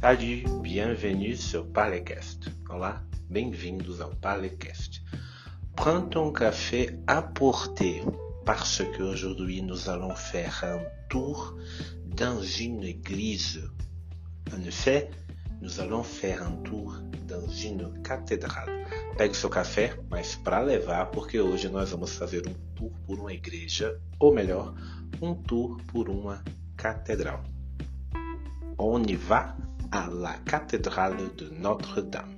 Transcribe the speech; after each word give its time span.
Salut, 0.00 0.44
bienvenue 0.62 1.34
sur 1.34 1.66
Palecast. 1.72 2.48
Olá, 2.70 3.02
bem-vindos 3.28 4.00
ao 4.00 4.10
Palecast. 4.10 5.02
Prends 5.74 6.02
ton 6.02 6.30
café 6.32 6.96
à 7.08 7.20
portée 7.20 8.04
parce 8.46 8.80
qu'aujourd'hui 8.96 9.60
nous 9.60 9.90
allons 9.90 10.14
faire 10.14 10.62
un 10.62 10.78
tour 11.10 11.56
dans 12.04 12.40
une 12.40 12.84
église. 12.84 13.68
En 14.56 14.62
effet, 14.62 15.10
nous 15.60 15.80
allons 15.80 16.04
faire 16.04 16.44
un 16.44 16.52
tour 16.62 16.94
dans 17.26 17.48
une 17.48 18.00
cathédrale. 18.02 18.86
Pegue 19.16 19.34
seu 19.34 19.50
café, 19.50 19.90
mas 20.12 20.36
para 20.36 20.62
levar, 20.62 21.10
porque 21.10 21.40
hoje 21.40 21.68
nós 21.68 21.90
vamos 21.90 22.12
fazer 22.12 22.46
um 22.46 22.54
tour 22.76 22.92
por 23.04 23.18
uma 23.18 23.32
igreja, 23.32 23.98
ou 24.20 24.32
melhor, 24.32 24.74
um 25.20 25.34
tour 25.34 25.76
por 25.88 26.08
uma 26.08 26.44
cathédrale. 26.76 27.42
On 28.78 29.02
y 29.02 29.16
va 29.16 29.56
à 29.90 30.08
la 30.10 30.34
cathédrale 30.46 31.34
de 31.36 31.48
Notre-Dame. 31.50 32.34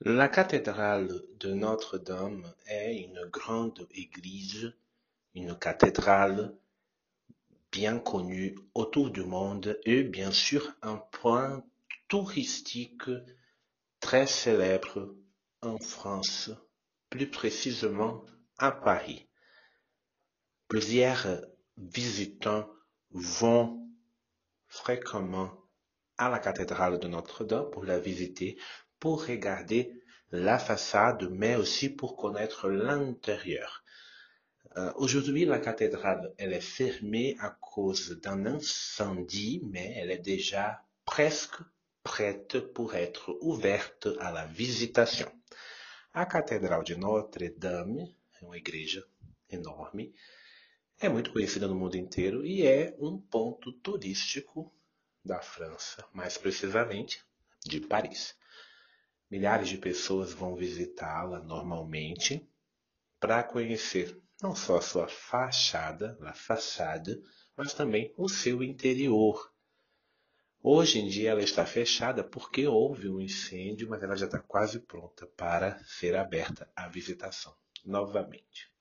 La 0.00 0.28
cathédrale 0.28 1.22
de 1.40 1.52
Notre-Dame 1.52 2.44
est 2.66 2.96
une 2.96 3.24
grande 3.30 3.86
église, 3.92 4.72
une 5.34 5.56
cathédrale 5.58 6.54
bien 7.72 7.98
connue 7.98 8.58
autour 8.74 9.10
du 9.10 9.24
monde 9.24 9.78
et 9.84 10.02
bien 10.02 10.30
sûr 10.30 10.74
un 10.82 10.96
point 10.96 11.62
touristique 12.08 13.10
très 14.00 14.26
célèbre 14.26 15.14
en 15.62 15.78
France, 15.78 16.50
plus 17.10 17.30
précisément 17.30 18.24
à 18.58 18.72
Paris. 18.72 19.27
Plusieurs 20.68 21.26
visitants 21.78 22.68
vont 23.10 23.88
fréquemment 24.66 25.50
à 26.18 26.28
la 26.28 26.38
cathédrale 26.38 26.98
de 26.98 27.08
Notre-Dame 27.08 27.70
pour 27.70 27.84
la 27.84 27.98
visiter, 27.98 28.58
pour 29.00 29.24
regarder 29.26 29.90
la 30.30 30.58
façade, 30.58 31.26
mais 31.30 31.56
aussi 31.56 31.88
pour 31.88 32.16
connaître 32.16 32.68
l'intérieur. 32.68 33.82
Euh, 34.76 34.92
Aujourd'hui, 34.96 35.46
la 35.46 35.58
cathédrale, 35.58 36.34
est 36.36 36.60
fermée 36.60 37.36
à 37.40 37.48
cause 37.48 38.20
d'un 38.20 38.44
incendie, 38.44 39.62
mais 39.64 39.94
elle 39.96 40.10
est 40.10 40.18
déjà 40.18 40.84
presque 41.06 41.56
prête 42.02 42.60
pour 42.74 42.94
être 42.94 43.38
ouverte 43.40 44.08
à 44.20 44.32
la 44.32 44.44
visitation. 44.44 45.32
A 46.12 46.26
Catedral 46.26 46.84
de 46.84 46.94
Notre-Dame 46.94 48.14
é 48.40 48.44
uma 48.44 48.56
igreja 48.56 49.02
enorme, 49.50 50.12
é 51.00 51.08
muito 51.08 51.32
conhecida 51.32 51.68
no 51.68 51.76
mundo 51.76 51.96
inteiro 51.96 52.44
e 52.44 52.66
é 52.66 52.96
um 52.98 53.20
ponto 53.20 53.72
turístico 53.72 54.74
da 55.24 55.40
França, 55.40 56.04
mais 56.12 56.36
precisamente 56.36 57.24
de 57.64 57.80
Paris. 57.80 58.36
Milhares 59.30 59.68
de 59.68 59.78
pessoas 59.78 60.32
vão 60.32 60.56
visitá-la 60.56 61.38
normalmente 61.38 62.48
para 63.20 63.44
conhecer 63.44 64.20
não 64.42 64.56
só 64.56 64.78
a 64.78 64.82
sua 64.82 65.06
fachada, 65.06 66.18
a 66.22 66.32
fachada, 66.32 67.20
mas 67.56 67.72
também 67.74 68.12
o 68.16 68.28
seu 68.28 68.62
interior. 68.62 69.52
Hoje 70.60 70.98
em 70.98 71.08
dia 71.08 71.30
ela 71.30 71.42
está 71.42 71.64
fechada 71.64 72.24
porque 72.24 72.66
houve 72.66 73.08
um 73.08 73.20
incêndio, 73.20 73.88
mas 73.88 74.02
ela 74.02 74.16
já 74.16 74.26
está 74.26 74.40
quase 74.40 74.80
pronta 74.80 75.26
para 75.28 75.78
ser 75.84 76.16
aberta 76.16 76.68
à 76.74 76.88
visitação 76.88 77.54
novamente. 77.84 78.77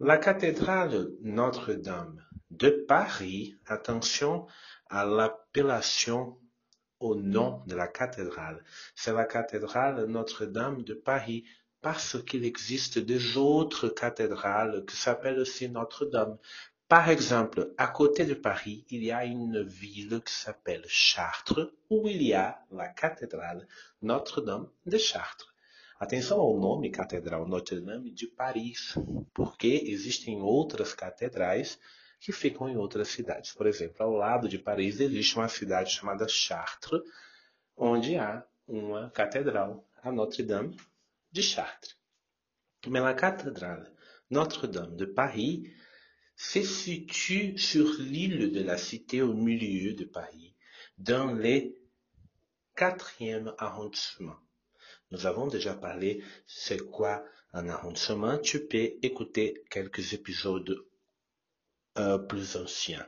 La 0.00 0.18
cathédrale 0.18 1.08
Notre-Dame 1.22 2.22
de 2.50 2.68
Paris, 2.68 3.56
attention 3.64 4.46
à 4.90 5.06
l'appellation 5.06 6.38
au 7.00 7.14
nom 7.14 7.62
de 7.66 7.74
la 7.74 7.88
cathédrale. 7.88 8.62
C'est 8.94 9.14
la 9.14 9.24
cathédrale 9.24 10.04
Notre-Dame 10.04 10.82
de 10.82 10.92
Paris 10.92 11.46
parce 11.80 12.22
qu'il 12.24 12.44
existe 12.44 12.98
des 12.98 13.38
autres 13.38 13.88
cathédrales 13.88 14.84
qui 14.84 14.96
s'appellent 14.96 15.38
aussi 15.38 15.70
Notre-Dame. 15.70 16.36
Par 16.88 17.08
exemple, 17.08 17.72
à 17.78 17.86
côté 17.86 18.26
de 18.26 18.34
Paris, 18.34 18.84
il 18.90 19.02
y 19.02 19.12
a 19.12 19.24
une 19.24 19.62
ville 19.62 20.20
qui 20.26 20.34
s'appelle 20.34 20.84
Chartres, 20.88 21.72
où 21.88 22.06
il 22.06 22.22
y 22.22 22.34
a 22.34 22.60
la 22.70 22.88
cathédrale 22.88 23.66
Notre-Dame 24.02 24.68
de 24.84 24.98
Chartres. 24.98 25.55
Atenção 25.98 26.38
ao 26.40 26.60
nome 26.60 26.90
Catedral 26.90 27.48
Notre-Dame 27.48 28.10
de 28.10 28.26
Paris, 28.26 28.94
porque 29.32 29.82
existem 29.86 30.42
outras 30.42 30.92
catedrais 30.92 31.78
que 32.20 32.32
ficam 32.32 32.68
em 32.68 32.76
outras 32.76 33.08
cidades. 33.08 33.54
Por 33.54 33.66
exemplo, 33.66 34.04
ao 34.04 34.12
lado 34.12 34.46
de 34.46 34.58
Paris 34.58 35.00
existe 35.00 35.36
uma 35.36 35.48
cidade 35.48 35.90
chamada 35.90 36.28
Chartres, 36.28 37.00
onde 37.74 38.14
há 38.16 38.46
uma 38.68 39.10
catedral, 39.10 39.88
a 40.02 40.12
Notre-Dame 40.12 40.76
de 41.32 41.42
Chartres. 41.42 41.96
Mais 42.86 43.02
la 43.02 43.14
cathédrale 43.14 43.90
Notre-Dame 44.28 44.96
de 44.96 45.06
Paris 45.06 45.72
se 46.36 46.62
situe 46.62 47.56
sur 47.56 47.86
l'île 47.98 48.52
de 48.52 48.62
la 48.62 48.76
Cité 48.76 49.22
au 49.22 49.32
milieu 49.32 49.94
de 49.94 50.04
Paris, 50.04 50.54
dans 50.98 51.32
le 51.32 51.74
quatrième 52.74 53.54
arrondissement. 53.56 54.36
Nous 55.10 55.26
avons 55.26 55.46
déjà 55.46 55.74
parlé 55.74 56.22
c'est 56.46 56.78
quoi 56.90 57.24
un 57.52 57.68
arrondissement. 57.68 58.38
Tu 58.38 58.66
peux 58.66 58.92
écouter 59.02 59.62
quelques 59.70 60.12
épisodes 60.12 60.84
uh, 61.98 62.18
plus 62.28 62.56
anciens. 62.56 63.06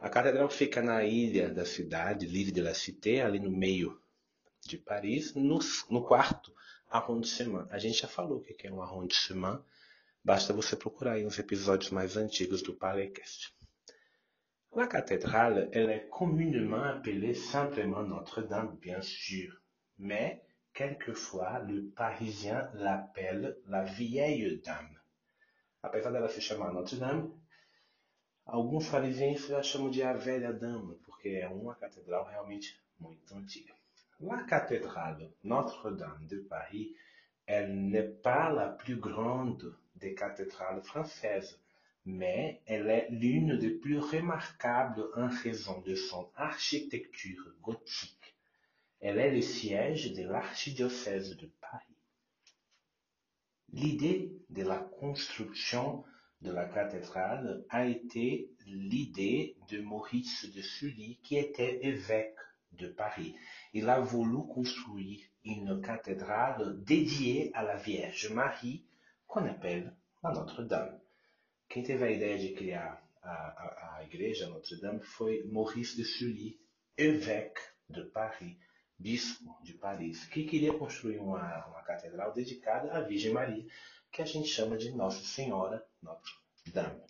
A 0.00 0.10
catedral 0.10 0.50
fica 0.50 0.82
na 0.82 1.04
ilha 1.04 1.48
da 1.48 1.64
cidade, 1.64 2.26
l'île 2.26 2.52
de 2.52 2.62
la 2.62 2.74
Cité, 2.74 3.22
ali 3.22 3.40
no 3.40 3.50
meio 3.50 4.02
de 4.68 4.76
Paris, 4.76 5.32
no, 5.34 5.60
no 5.90 6.02
quarto 6.02 6.52
arrondissement. 6.90 7.66
A 7.70 7.78
gente 7.78 8.00
já 8.02 8.08
falou 8.08 8.38
o 8.38 8.42
que 8.42 8.66
é 8.66 8.72
um 8.72 8.82
arrondissement, 8.82 9.64
basta 10.22 10.52
você 10.52 10.76
procurar 10.76 11.12
aí 11.12 11.24
uns 11.24 11.38
episódios 11.38 11.90
mais 11.90 12.16
antigos 12.16 12.62
do 12.62 12.74
Palecast. 12.74 13.54
La 14.74 14.88
cathédrale, 14.88 15.68
elle 15.72 15.90
est 15.90 16.08
communément 16.10 16.82
appelée 16.82 17.34
simplement 17.34 18.02
Notre-Dame, 18.02 18.76
bien 18.80 19.00
sûr, 19.00 19.62
mais 19.96 20.42
quelquefois 20.74 21.60
le 21.60 21.84
parisien 21.96 22.68
l'appelle 22.74 23.56
la 23.68 23.84
vieille 23.84 24.60
dame. 24.64 24.98
Apesar 25.82 26.12
dela 26.12 26.28
se 26.28 26.40
chamar 26.40 26.72
Notre-Dame, 26.72 27.30
alguns 28.46 28.90
parisienses 28.90 29.52
a 29.52 29.62
chamam 29.62 29.90
de 29.90 30.02
a 30.02 30.12
velha 30.12 30.52
dama, 30.52 30.94
porque 31.04 31.28
é 31.28 31.48
uma 31.48 31.74
catedral 31.76 32.24
realmente 32.24 32.80
muito 32.98 33.34
antiga. 33.34 33.74
La 34.20 34.42
cathédrale 34.44 35.30
Notre-Dame 35.44 36.26
de 36.26 36.38
Paris, 36.38 36.96
elle 37.46 37.90
n'est 37.90 38.20
pas 38.22 38.50
la 38.50 38.68
plus 38.68 38.96
grande 38.96 39.76
des 39.96 40.14
cathédrales 40.14 40.82
françaises, 40.82 41.60
mais 42.04 42.62
elle 42.66 42.88
est 42.90 43.08
l'une 43.10 43.58
des 43.58 43.70
plus 43.70 43.98
remarquables 43.98 45.04
en 45.16 45.28
raison 45.28 45.80
de 45.82 45.94
son 45.94 46.30
architecture 46.36 47.54
gothique. 47.60 48.23
Elle 49.04 49.18
est 49.18 49.32
le 49.32 49.42
siège 49.42 50.14
de 50.14 50.22
l'archidiocèse 50.22 51.36
de 51.36 51.46
Paris. 51.60 51.98
L'idée 53.68 54.32
de 54.48 54.62
la 54.62 54.78
construction 54.78 56.02
de 56.40 56.50
la 56.50 56.64
cathédrale 56.64 57.66
a 57.68 57.84
été 57.84 58.50
l'idée 58.66 59.58
de 59.68 59.82
Maurice 59.82 60.50
de 60.50 60.62
Sully, 60.62 61.20
qui 61.22 61.36
était 61.36 61.84
évêque 61.84 62.38
de 62.72 62.88
Paris. 62.88 63.36
Il 63.74 63.90
a 63.90 64.00
voulu 64.00 64.48
construire 64.48 65.20
une 65.44 65.82
cathédrale 65.82 66.82
dédiée 66.82 67.50
à 67.52 67.62
la 67.62 67.76
Vierge 67.76 68.32
Marie, 68.32 68.86
qu'on 69.26 69.44
appelle 69.44 69.94
a 70.22 70.32
Notre-Dame. 70.32 70.98
Quem 71.68 71.82
teve 71.82 72.04
a 72.04 72.10
ideia 72.10 72.38
de 72.38 72.54
criar 72.54 73.02
a, 73.22 73.32
a, 73.32 73.98
a 73.98 74.04
igreja 74.04 74.48
Notre-Dame 74.48 75.00
foi 75.00 75.42
Maurice 75.44 75.94
de 75.98 76.04
Sully, 76.04 76.58
évêque 76.96 77.58
de 77.90 78.02
Paris, 78.02 78.56
bispo 79.04 79.58
de 79.62 79.74
Paris, 79.74 80.26
que 80.30 80.44
queria 80.44 80.72
construir 80.72 81.18
uma, 81.18 81.66
uma 81.66 81.82
catedral 81.82 82.32
dedicada 82.32 82.90
à 82.94 83.02
Virgem 83.02 83.34
Maria, 83.34 83.62
que 84.10 84.22
a 84.22 84.24
gente 84.24 84.50
de 84.78 84.92
Nossa 84.92 85.22
Senhora 85.22 85.82
Notre-Dame. 86.02 87.02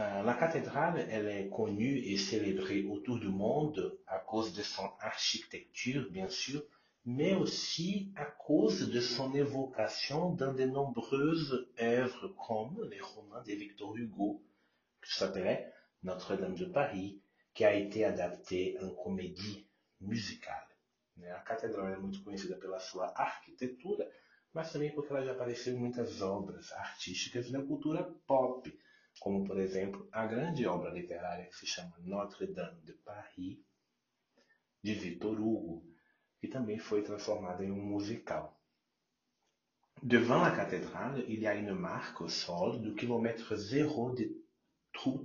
Euh, 0.00 0.22
la 0.22 0.32
cathédrale, 0.32 1.06
elle 1.10 1.28
est 1.28 1.48
connue 1.50 1.98
et 1.98 2.16
célébrée 2.16 2.86
autour 2.86 3.18
du 3.18 3.28
monde 3.28 3.98
à 4.06 4.18
cause 4.18 4.54
de 4.54 4.62
son 4.62 4.90
architecture, 4.98 6.10
bien 6.10 6.30
sûr, 6.30 6.62
mais 7.04 7.34
aussi 7.34 8.10
à 8.16 8.24
cause 8.24 8.90
de 8.90 9.00
son 9.02 9.34
évocation 9.34 10.30
dans 10.30 10.54
de 10.54 10.64
nombreuses 10.64 11.68
œuvres 11.78 12.28
comme 12.46 12.82
les 12.90 13.02
romans 13.02 13.42
de 13.42 13.52
Victor 13.52 13.94
Hugo, 13.94 14.42
qui 15.04 15.14
s'appelait 15.14 15.70
Notre-Dame 16.02 16.54
de 16.54 16.64
Paris, 16.64 17.20
qui 17.52 17.64
a 17.66 17.74
été 17.74 18.06
adapté 18.06 18.78
en 18.82 18.88
comédie 18.90 19.65
musicale. 20.00 20.74
A 21.34 21.40
catedral 21.40 21.88
é 21.88 21.96
muito 21.96 22.22
conhecida 22.22 22.56
pela 22.56 22.78
sua 22.78 23.06
arquitetura, 23.16 24.10
mas 24.52 24.70
também 24.72 24.94
porque 24.94 25.12
ela 25.12 25.24
já 25.24 25.32
apareceu 25.32 25.74
em 25.74 25.78
muitas 25.78 26.20
obras 26.20 26.72
artísticas 26.72 27.50
da 27.50 27.62
cultura 27.62 28.04
pop, 28.26 28.78
como 29.20 29.44
por 29.46 29.58
exemplo 29.58 30.08
a 30.12 30.26
grande 30.26 30.66
obra 30.66 30.90
literária 30.90 31.46
que 31.46 31.56
se 31.56 31.66
chama 31.66 31.96
Notre-Dame 32.00 32.82
de 32.82 32.92
Paris, 32.92 33.58
de 34.82 34.94
Victor 34.94 35.40
Hugo, 35.40 35.84
que 36.38 36.48
também 36.48 36.78
foi 36.78 37.02
transformada 37.02 37.64
em 37.64 37.70
um 37.70 37.82
musical. 37.82 38.60
Devant 40.02 40.42
la 40.42 40.54
cathédrale, 40.54 41.24
il 41.26 41.40
y 41.40 41.46
a 41.46 41.54
une 41.54 41.72
marque 41.72 42.20
au 42.20 42.28
sol 42.28 42.82
du 42.82 42.94
kilomètre 42.94 43.56
zéro 43.56 44.14
de, 44.14 44.44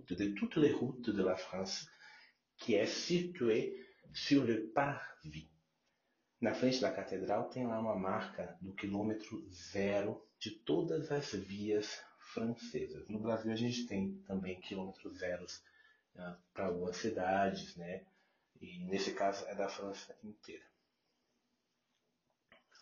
de 0.08 0.34
toutes 0.34 0.56
les 0.56 0.72
routes 0.72 1.10
de 1.10 1.22
la 1.22 1.36
France 1.36 1.90
qui 2.56 2.76
est 2.76 2.88
située 2.88 3.78
sur 4.14 4.44
le 4.44 4.68
parvis. 4.68 5.50
Na 6.40 6.54
frente 6.54 6.82
da 6.82 6.92
catedral 6.92 7.50
tem 7.50 7.68
lá 7.68 7.80
uma 7.80 7.96
marca 7.96 8.58
do 8.62 8.74
quilômetro 8.74 9.48
zero 9.52 10.26
de 10.40 10.52
todas 10.52 11.12
as 11.12 11.34
vias 11.34 12.02
francesas. 12.18 13.08
No 13.08 13.20
Brasil 13.20 13.52
a 13.52 13.56
gente 13.56 13.86
tem 13.86 14.14
também 14.26 14.60
quilômetros 14.60 15.20
zeros 15.20 15.62
uh, 16.16 16.36
para 16.54 16.66
algumas 16.66 16.98
cidades, 16.98 17.76
né? 17.76 18.04
E 18.60 18.80
nesse 18.86 19.14
caso 19.14 19.46
é 19.48 19.56
da 19.56 19.70
França 19.70 20.16
inteira. 20.24 20.64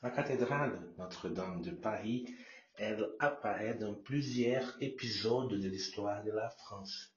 La 0.02 0.12
cathédrale 0.12 0.80
Notre-Dame 0.98 1.62
de 1.62 1.72
Paris, 1.72 2.34
elle 2.78 3.14
apparaît 3.20 3.74
dans 3.74 3.94
plusieurs 3.94 4.82
épisodes 4.82 5.60
de 5.60 5.68
l'histoire 5.68 6.24
de 6.24 6.32
la 6.32 6.50
France. 6.50 7.14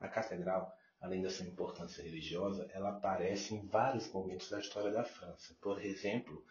A 0.00 0.08
catedral, 0.08 0.70
além 1.00 1.22
da 1.22 1.30
sua 1.30 1.46
importância 1.46 2.02
religiosa, 2.02 2.68
ela 2.72 2.90
aparece 2.90 3.54
em 3.54 3.64
vários 3.66 4.10
momentos 4.12 4.50
da 4.50 4.58
história 4.58 4.90
da 4.90 5.04
França. 5.04 5.56
Por 5.60 5.80
exemplo, 5.82 6.44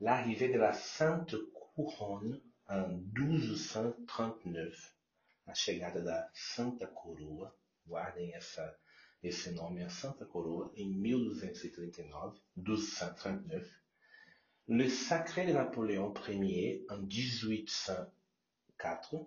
l'arrivée 0.00 0.48
de 0.48 0.58
la 0.58 0.72
Sainte 0.72 1.36
Couronne 1.74 2.40
en 2.68 3.10
1239, 3.12 4.76
a 5.46 5.54
chegada 5.54 6.00
da 6.02 6.30
Santa 6.34 6.86
Coroa, 6.86 7.54
guardem 7.86 8.34
essa, 8.34 8.78
esse 9.22 9.50
nome, 9.52 9.82
a 9.82 9.88
Santa 9.88 10.26
Coroa, 10.26 10.70
em 10.76 10.86
1239, 10.88 12.38
1239, 12.56 13.70
Le 14.68 14.90
Sacré 14.90 15.46
de 15.46 15.54
Napoléon 15.54 16.12
Ier 16.28 16.84
en 16.90 17.06
1804, 17.06 19.26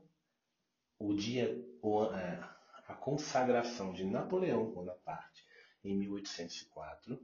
o 0.99 1.15
dia, 1.15 1.49
o, 1.81 2.05
a 2.91 2.93
consagração 2.93 3.93
de 3.93 4.03
Napoléon 4.03 4.65
Bonaparte 4.69 5.45
em 5.83 5.95
1804, 5.95 7.17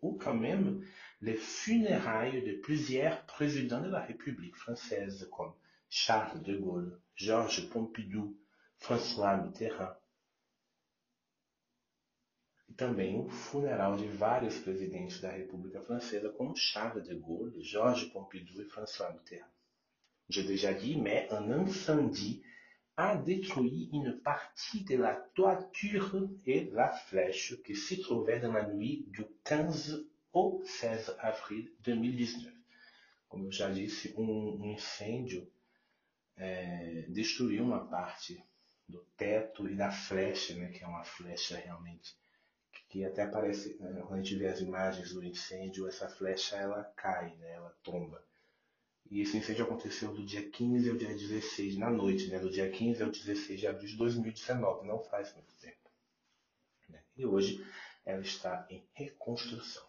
ou 0.00 0.16
quand 0.16 0.34
même 0.34 0.86
les 1.20 1.36
funérailles 1.36 2.42
de 2.42 2.60
plusieurs 2.60 3.26
présidents 3.26 3.82
de 3.82 3.88
la 3.88 4.00
République 4.00 4.54
française 4.54 5.28
comme 5.32 5.52
Charles 5.88 6.42
de 6.42 6.56
Gaulle, 6.56 7.02
Georges 7.16 7.68
Pompidou, 7.68 8.38
François 8.76 9.36
Mitterrand, 9.36 9.96
e 12.68 12.74
também 12.74 13.18
o 13.18 13.28
funeral 13.28 13.96
de 13.96 14.06
vários 14.06 14.58
presidentes 14.58 15.20
da 15.20 15.32
República 15.32 15.82
Francesa, 15.82 16.30
como 16.30 16.56
Charles 16.56 17.08
de 17.08 17.16
Gaulle, 17.16 17.60
Georges 17.60 18.04
Pompidou 18.12 18.62
et 18.62 18.66
François 18.66 19.12
Mitterrand. 19.12 19.50
J'ai 20.28 20.44
déjà 20.44 20.72
dit, 20.72 20.96
mais 20.96 21.28
un 21.32 21.50
incendie 21.50 22.44
a 23.00 23.16
détruit 23.16 23.88
une 23.92 24.20
partie 24.20 24.84
de 24.84 24.96
la 24.96 25.14
toiture 25.34 26.28
et 26.46 26.70
la 26.72 26.90
flèche 26.92 27.56
qui 27.62 27.74
se 27.74 27.94
trouvait 28.00 28.40
dans 28.40 28.52
la 28.52 28.66
nuit 28.66 29.04
du 29.08 29.24
15 29.44 30.06
au 30.32 30.62
16 30.64 31.16
avril 31.18 31.72
2019. 31.80 32.52
Como 33.28 33.46
eu 33.46 33.52
já 33.52 33.70
disse, 33.70 34.12
um 34.18 34.64
incêndio 34.64 35.48
é, 36.36 37.06
destruiu 37.08 37.62
uma 37.62 37.86
parte 37.86 38.42
do 38.88 38.98
teto 39.16 39.68
e 39.68 39.74
da 39.76 39.90
flecha, 39.90 40.54
né, 40.56 40.68
que 40.72 40.82
é 40.82 40.86
uma 40.86 41.04
flecha 41.04 41.56
realmente 41.56 42.14
que 42.90 43.04
até 43.04 43.22
aparece, 43.22 43.76
né, 43.78 44.02
quando 44.02 44.18
a 44.18 44.22
gente 44.22 44.36
vê 44.36 44.48
as 44.48 44.60
imagens 44.60 45.12
do 45.12 45.24
incêndio, 45.24 45.86
essa 45.86 46.08
flecha 46.08 46.56
ela 46.56 46.82
cai, 46.96 47.36
né, 47.36 47.52
ela 47.52 47.72
tomba. 47.84 48.22
E 49.10 49.20
esse 49.20 49.36
incêndio 49.36 49.64
aconteceu 49.64 50.12
do 50.14 50.24
dia 50.24 50.48
15 50.48 50.90
ao 50.90 50.96
dia 50.96 51.08
16, 51.08 51.76
na 51.76 51.90
noite, 51.90 52.28
né, 52.28 52.38
do 52.38 52.50
dia 52.50 52.70
15 52.70 53.02
ao 53.02 53.10
16 53.10 53.60
de 53.60 53.66
abril 53.66 53.88
de 53.88 53.96
2019, 53.96 54.86
não 54.86 55.00
faz 55.00 55.34
muito 55.34 55.52
tempo. 55.54 55.90
E 57.16 57.26
hoje 57.26 57.64
ela 58.06 58.22
está 58.22 58.66
em 58.70 58.82
reconstrução. 58.94 59.82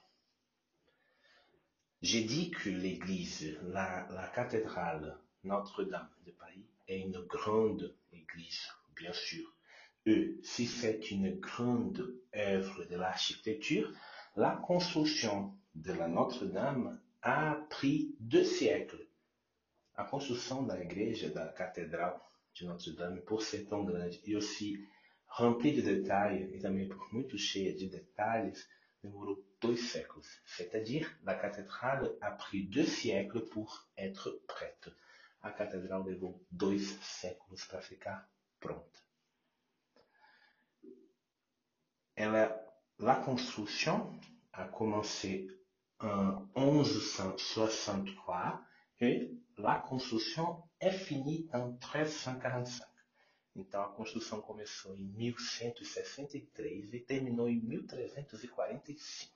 J'ai 2.02 2.24
dit 2.24 2.50
que 2.50 2.70
l'église, 2.70 3.60
la, 3.62 4.10
la 4.10 4.28
cathédrale 4.28 5.18
Notre-Dame 5.44 6.10
de 6.26 6.32
Paris, 6.32 6.66
est 6.88 7.00
une 7.00 7.22
grande 7.28 7.96
église, 8.12 8.68
bien 8.96 9.14
sûr, 9.14 9.48
E, 10.08 10.40
si 10.42 10.66
c'est 10.66 11.12
une 11.12 11.40
grande 11.40 12.12
œuvre 12.36 12.86
de 12.86 12.96
l'architecture, 12.96 13.94
la 14.36 14.56
construction 14.66 15.54
de 15.76 15.94
la 15.94 16.08
Notre-Dame 16.08 17.00
a 17.22 17.56
pris 17.70 18.16
deux 18.20 18.44
siècles. 18.44 19.06
A 20.02 20.06
construção 20.06 20.66
da 20.66 20.82
igreja, 20.82 21.30
da 21.30 21.54
catedral 21.54 22.28
de 22.56 22.66
Notre-Dame, 22.66 23.22
por 23.22 23.44
ser 23.44 23.68
tão 23.68 23.86
grande 23.86 24.20
e 24.26 24.36
aussi 24.36 24.84
remplie 25.28 25.76
de 25.76 25.84
detalhes, 25.84 26.52
e 26.56 26.60
também 26.60 26.88
por 26.88 27.14
muito 27.14 27.38
cheia 27.38 27.72
de 27.72 27.88
detalhes, 27.88 28.68
demorou 29.04 29.46
dois 29.62 29.92
séculos. 29.92 30.42
C'est-à-dire, 30.44 31.08
la 31.22 31.36
cathédrale 31.36 32.18
a 32.20 32.32
pris 32.32 32.64
deux 32.64 32.88
siècles 32.88 33.48
pour 33.52 33.88
être 33.96 34.42
prête. 34.48 34.90
A 35.44 35.52
catedral 35.52 36.04
levou 36.04 36.44
dois 36.50 36.98
séculos 37.04 37.64
para 37.66 37.84
ficar 37.84 38.28
pronta. 38.60 39.00
la 42.98 43.16
construction 43.24 44.20
a 44.52 44.66
commencé 44.66 45.48
en 46.00 46.48
1163 46.56 48.66
et 49.00 49.32
la 49.62 49.80
construção 49.80 50.64
é 50.80 50.92
finie 50.92 51.48
en 51.54 51.78
1345. 51.78 52.90
Então 53.56 53.84
a 53.84 53.90
construção 53.90 54.42
começou 54.42 54.96
em 54.96 55.04
1163 55.04 56.94
e 56.94 57.00
terminou 57.00 57.48
em 57.48 57.60
1345. 57.60 59.32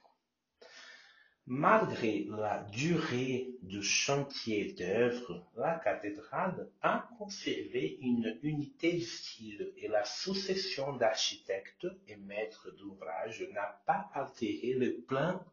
Malgré 1.47 2.25
la 2.27 2.57
durée 2.63 3.55
du 3.61 3.83
chantier 3.83 4.73
d'œuvre, 4.73 5.47
la 5.53 5.77
cathédrale 5.77 6.71
a 6.81 7.07
conservé 7.19 7.99
une 8.01 8.39
unité 8.41 8.93
de 8.93 9.01
style 9.03 9.73
et 9.77 9.87
la 9.87 10.03
succession 10.05 10.93
d'architectes 10.97 11.85
et 12.07 12.15
maîtres 12.15 12.71
d'ouvrage 12.71 13.47
n'a 13.53 13.79
pas 13.85 14.09
altéré 14.15 14.73
le 14.73 15.01
plan 15.01 15.45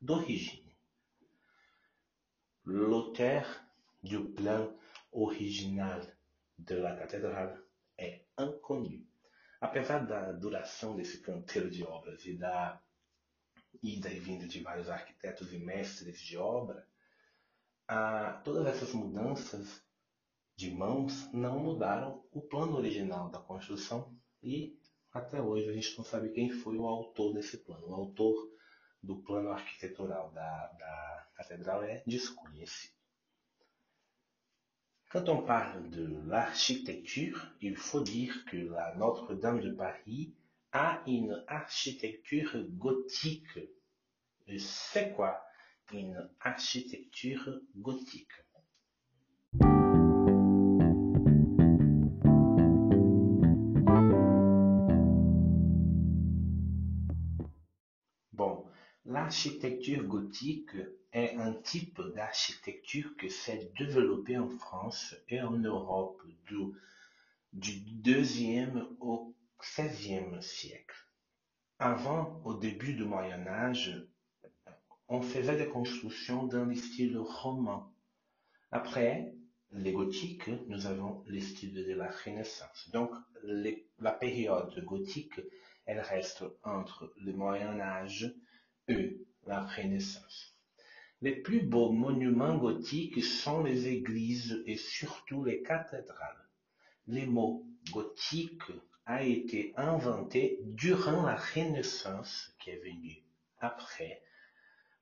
d'origine. 0.00 0.70
L'auteur 2.64 3.63
du 4.04 4.32
plan 4.34 4.70
original 5.12 6.00
de 6.58 6.76
la 6.76 6.94
cathédrale 6.94 7.58
est 7.96 8.26
inconnu. 8.36 9.06
Apesar 9.60 10.00
da 10.06 10.32
duração 10.32 10.94
desse 10.94 11.20
canteiro 11.22 11.70
de 11.70 11.82
obras 11.84 12.24
e 12.26 12.36
da 12.36 12.80
ida 13.82 14.10
e 14.10 14.20
vinda 14.20 14.46
de 14.46 14.60
vários 14.60 14.90
arquitetos 14.90 15.52
e 15.52 15.58
mestres 15.58 16.20
de 16.20 16.36
obra, 16.36 16.86
a, 17.88 18.42
todas 18.44 18.66
essas 18.66 18.92
mudanças 18.92 19.82
de 20.54 20.70
mãos 20.70 21.32
não 21.32 21.58
mudaram 21.58 22.24
o 22.30 22.42
plano 22.42 22.76
original 22.76 23.30
da 23.30 23.40
construção 23.40 24.14
e 24.42 24.78
até 25.12 25.40
hoje 25.40 25.68
a 25.68 25.72
gente 25.72 25.96
não 25.96 26.04
sabe 26.04 26.30
quem 26.30 26.50
foi 26.50 26.76
o 26.76 26.86
autor 26.86 27.32
desse 27.32 27.58
plano. 27.58 27.88
O 27.88 27.94
autor 27.94 28.34
do 29.02 29.22
plano 29.22 29.50
arquitetural 29.50 30.30
da, 30.32 30.66
da 30.72 31.28
catedral 31.34 31.82
é 31.82 32.02
desconhecido. 32.06 33.03
Quand 35.14 35.28
on 35.28 35.42
parle 35.42 35.90
de 35.90 36.12
l'architecture, 36.26 37.46
il 37.60 37.76
faut 37.76 38.00
dire 38.00 38.44
que 38.46 38.56
la 38.56 38.96
Notre-Dame 38.96 39.60
de 39.60 39.70
Paris 39.70 40.34
a 40.72 41.04
une 41.06 41.40
architecture 41.46 42.56
gothique. 42.70 43.60
C'est 44.58 45.14
quoi 45.14 45.40
une 45.92 46.28
architecture 46.40 47.60
gothique? 47.76 48.43
L'architecture 59.24 60.04
gothique 60.04 60.76
est 61.14 61.34
un 61.36 61.54
type 61.54 61.98
d'architecture 62.14 63.10
que 63.16 63.30
s'est 63.30 63.72
développé 63.78 64.36
en 64.36 64.50
France 64.50 65.14
et 65.30 65.40
en 65.40 65.56
Europe 65.56 66.20
du, 67.54 67.80
deuxième 68.02 68.86
au 69.00 69.34
XVIe 69.58 70.42
siècle. 70.42 71.08
Avant, 71.78 72.42
au 72.44 72.52
début 72.52 72.92
du 72.92 73.04
Moyen 73.04 73.46
Âge, 73.46 74.06
on 75.08 75.22
faisait 75.22 75.56
des 75.56 75.68
constructions 75.68 76.46
dans 76.46 76.66
le 76.66 76.74
style 76.74 77.16
roman, 77.16 77.90
Après 78.72 79.32
les 79.72 79.92
gothiques, 79.92 80.50
nous 80.68 80.86
avons 80.86 81.24
les 81.28 81.40
styles 81.40 81.86
de 81.86 81.94
la 81.94 82.10
Renaissance. 82.10 82.90
Donc, 82.92 83.10
les- 83.42 83.86
la 83.98 84.12
période 84.12 84.78
gothique, 84.84 85.40
elle 85.86 86.00
reste 86.00 86.44
entre 86.62 87.10
le 87.16 87.32
Moyen 87.32 87.80
Âge 87.80 88.30
et 88.88 89.18
la 89.46 89.64
Renaissance. 89.64 90.54
Les 91.20 91.36
plus 91.36 91.62
beaux 91.62 91.90
monuments 91.90 92.56
gothiques 92.56 93.22
sont 93.22 93.62
les 93.62 93.88
églises 93.88 94.62
et 94.66 94.76
surtout 94.76 95.44
les 95.44 95.62
cathédrales. 95.62 96.48
Le 97.06 97.26
mot 97.26 97.64
gothique 97.92 98.70
a 99.06 99.22
été 99.22 99.72
inventé 99.76 100.58
durant 100.62 101.22
la 101.22 101.36
Renaissance 101.36 102.54
qui 102.58 102.70
est 102.70 102.82
venue 102.84 103.22
après, 103.60 104.22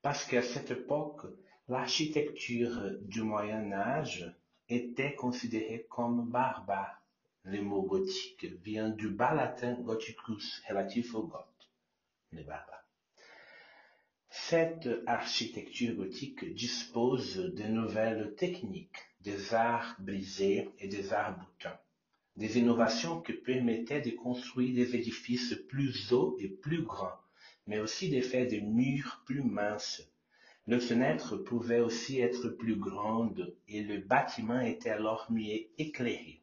parce 0.02 0.24
qu'à 0.24 0.42
cette 0.42 0.70
époque, 0.70 1.26
l'architecture 1.68 2.98
du 3.00 3.22
Moyen 3.22 3.72
Âge 3.72 4.32
était 4.68 5.14
considérée 5.14 5.86
comme 5.88 6.28
barbare. 6.30 7.02
Le 7.44 7.60
mot 7.62 7.82
gothique 7.82 8.44
vient 8.62 8.90
du 8.90 9.08
bas 9.08 9.34
latin 9.34 9.74
gothicus, 9.80 10.62
relatif 10.68 11.14
au 11.14 11.24
goth, 11.26 11.70
les 12.30 12.44
barbares. 12.44 12.84
Cette 14.34 14.88
architecture 15.06 15.94
gothique 15.94 16.54
dispose 16.54 17.36
de 17.36 17.64
nouvelles 17.64 18.34
techniques, 18.34 18.96
des 19.20 19.52
arts 19.52 19.94
brisés 19.98 20.70
et 20.78 20.88
des 20.88 21.12
arts 21.12 21.38
boutins, 21.38 21.78
des 22.36 22.58
innovations 22.58 23.20
qui 23.20 23.34
permettaient 23.34 24.00
de 24.00 24.12
construire 24.12 24.74
des 24.74 24.96
édifices 24.96 25.54
plus 25.68 26.14
hauts 26.14 26.34
et 26.40 26.48
plus 26.48 26.82
grands, 26.82 27.20
mais 27.66 27.78
aussi 27.78 28.08
de 28.08 28.22
faire 28.22 28.48
des 28.48 28.62
murs 28.62 29.22
plus 29.26 29.42
minces. 29.42 30.02
Les 30.66 30.80
fenêtres 30.80 31.36
pouvaient 31.36 31.80
aussi 31.80 32.18
être 32.20 32.48
plus 32.48 32.76
grandes 32.76 33.54
et 33.68 33.82
le 33.82 33.98
bâtiment 33.98 34.60
était 34.60 34.88
alors 34.88 35.26
mieux 35.30 35.66
éclairé. 35.76 36.40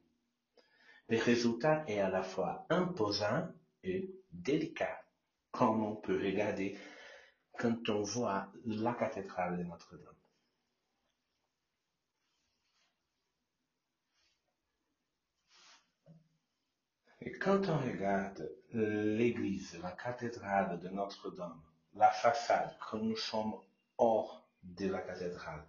Le 1.09 1.17
résultat 1.17 1.85
est 1.87 1.99
à 1.99 2.11
la 2.11 2.21
fois 2.21 2.67
imposant 2.69 3.47
et 3.83 4.11
délicat, 4.31 5.03
comme 5.49 5.83
on 5.83 5.95
peut 5.95 6.21
regarder 6.23 6.77
quand 7.59 7.89
on 7.89 8.01
voit 8.03 8.47
la 8.65 8.93
cathédrale 8.93 9.57
de 9.57 9.63
Notre-Dame. 9.63 10.15
Et 17.21 17.31
quand 17.33 17.67
on 17.67 17.77
regarde 17.79 18.49
l'église, 18.71 19.77
la 19.83 19.91
cathédrale 19.91 20.79
de 20.79 20.87
Notre-Dame, 20.87 21.61
la 21.95 22.09
façade, 22.09 22.77
quand 22.79 22.99
nous 22.99 23.17
sommes 23.17 23.55
hors 23.97 24.49
de 24.63 24.87
la 24.87 25.01
cathédrale, 25.01 25.65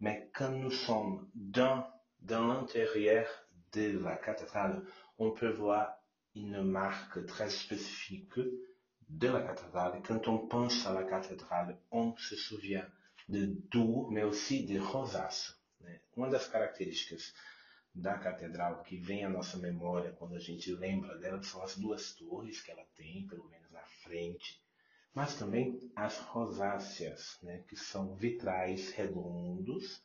mais 0.00 0.30
quand 0.34 0.50
nous 0.50 0.70
sommes 0.70 1.30
dans, 1.34 1.86
dans 2.20 2.46
l'intérieur 2.46 3.26
de 3.72 3.98
la 3.98 4.16
cathédrale, 4.16 4.84
on 5.16 5.30
peut 5.30 5.52
voir 5.52 5.96
une 6.34 6.62
marque 6.62 7.24
très 7.24 7.48
spécifique 7.48 8.38
de 9.08 9.28
la 9.28 9.42
cathédrale. 9.42 10.02
Quand 10.06 10.28
on 10.28 10.46
pense 10.46 10.86
à 10.86 10.92
la 10.92 11.04
cathédrale, 11.04 11.78
on 11.90 12.16
se 12.16 12.36
souvient 12.36 12.86
de 13.28 13.46
Dour, 13.70 14.10
mais 14.10 14.24
aussi 14.24 14.64
de 14.64 14.78
Rosaço. 14.78 15.56
Né? 15.80 16.00
Uma 16.16 16.28
das 16.28 16.48
características 16.48 17.32
da 17.94 18.18
catedral 18.18 18.82
que 18.82 18.96
vem 18.96 19.24
à 19.24 19.28
nossa 19.28 19.56
memória 19.56 20.12
quando 20.12 20.34
a 20.34 20.40
gente 20.40 20.74
lembra 20.74 21.16
dela 21.18 21.42
são 21.42 21.62
as 21.62 21.76
duas 21.76 22.12
torres 22.14 22.60
que 22.60 22.70
ela 22.70 22.84
tem, 22.96 23.26
pelo 23.26 23.48
menos 23.48 23.70
na 23.70 23.84
frente, 24.02 24.60
mas 25.14 25.36
também 25.36 25.78
as 25.94 26.18
rosáceas, 26.18 27.38
né? 27.42 27.62
que 27.68 27.76
são 27.76 28.14
vitrais 28.16 28.90
redondos. 28.90 30.02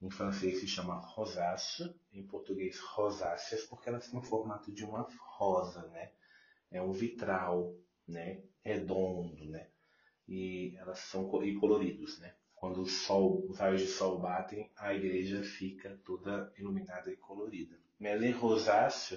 Em 0.00 0.10
francês 0.10 0.60
se 0.60 0.68
chama 0.68 0.94
rosace, 0.94 1.92
em 2.12 2.24
português 2.24 2.78
rosáceas, 2.78 3.64
porque 3.64 3.88
elas 3.88 4.08
têm 4.08 4.18
o 4.18 4.22
formato 4.22 4.72
de 4.72 4.84
uma 4.84 5.06
rosa, 5.18 5.88
né? 5.88 6.12
É 6.70 6.80
um 6.80 6.92
vitral 6.92 7.74
né, 8.08 8.42
redondo, 8.64 9.44
né? 9.44 9.68
E 10.26 10.74
elas 10.76 10.98
são 11.00 11.42
e 11.44 11.54
coloridos, 11.54 12.18
né? 12.18 12.34
Quando 12.54 12.82
o 12.82 12.86
sol, 12.86 13.46
os 13.48 13.58
raios 13.58 13.82
de 13.82 13.86
sol 13.86 14.18
batem, 14.18 14.70
a 14.76 14.92
igreja 14.92 15.42
fica 15.42 15.96
toda 16.04 16.52
iluminada 16.58 17.10
e 17.10 17.16
colorida. 17.16 17.78
Mais 18.00 18.18
les 18.20 18.32
rosaces 18.32 19.16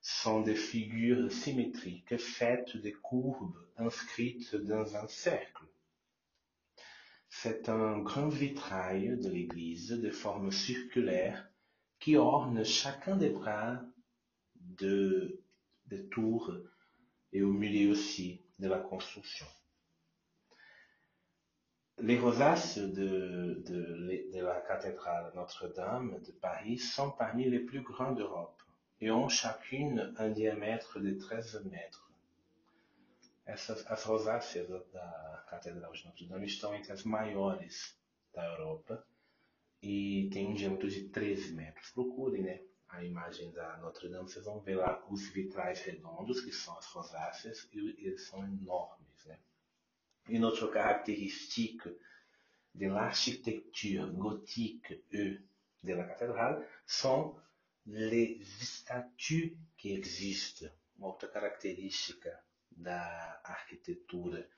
sont 0.00 0.42
des 0.42 0.56
figures 0.56 1.30
symétriques 1.30 2.14
de 2.14 2.90
courbes 2.90 3.56
inscrites 3.76 4.56
dans 4.56 4.96
un 4.96 5.06
cercle. 5.06 5.64
C'est 7.28 7.68
un 7.68 8.00
grand 8.00 8.28
vitrail 8.28 9.16
de 9.16 9.28
l'église 9.28 9.90
de 9.90 10.10
forme 10.10 10.50
circulaire 10.50 11.48
qui 12.00 12.16
orne 12.16 12.64
chacun 12.64 13.16
des 13.16 13.30
bras 13.30 13.80
de, 14.56 15.40
des 15.86 16.04
tours 16.08 16.52
et 17.32 17.42
au 17.42 17.52
milieu 17.52 17.92
aussi 17.92 18.40
de 18.58 18.68
la 18.68 18.78
construction. 18.78 19.46
Les 21.98 22.18
rosaces 22.18 22.78
de, 22.78 23.62
la 24.34 24.60
cathédrale 24.62 25.32
Notre-Dame 25.34 26.20
de 26.20 26.32
Paris 26.32 26.78
sont 26.78 27.10
parmi 27.10 27.48
les 27.48 27.60
plus 27.60 27.82
grands 27.82 28.12
d'Europe 28.12 28.60
et 29.00 29.10
ont 29.10 29.28
chacune 29.28 30.12
un 30.16 30.30
diamètre 30.30 30.98
de 30.98 31.12
13 31.12 31.64
mètres. 31.70 32.10
Essas, 33.46 33.84
as 33.88 34.04
rosáceas 34.04 34.68
da 34.92 35.44
Catedral 35.50 35.92
de 35.92 36.04
Notre-Dame 36.04 36.46
estão 36.46 36.74
entre 36.74 36.92
as 36.92 37.04
maiores 37.04 37.98
da 38.32 38.46
Europa 38.46 39.04
e 39.82 40.30
tem 40.32 40.46
um 40.46 40.54
diâmetro 40.54 40.88
de 40.88 41.08
13 41.08 41.54
metros. 41.54 41.90
Procurem, 41.90 42.42
né? 42.42 42.60
A 42.92 43.02
imagem 43.02 43.50
da 43.52 43.78
Notre 43.78 44.08
Dame, 44.08 44.28
vocês 44.28 44.44
vão 44.44 44.60
ver 44.60 44.76
lá 44.76 45.02
os 45.08 45.28
vitrais 45.28 45.80
redondos, 45.80 46.42
que 46.42 46.52
são 46.52 46.76
as 46.76 46.86
rosáceas, 46.86 47.66
e 47.72 47.78
eles 48.06 48.26
são 48.26 48.44
enormes. 48.44 49.24
Né? 49.24 49.38
Une 50.28 50.44
autre 50.44 50.70
caractéristique 50.70 51.88
de 52.74 52.88
l'architecture 52.88 54.06
gothique 54.12 55.02
de 55.10 55.94
la 55.94 56.04
cathédrale 56.04 56.66
sont 56.86 57.34
les 57.86 58.40
statues 58.60 59.56
qui 59.76 59.92
existent. 59.92 60.70
Uma 60.96 61.08
outra 61.08 61.28
característica 61.28 62.38
da 62.70 63.40
arquitetura 63.42 64.48